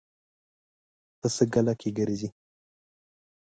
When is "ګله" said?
1.53-1.73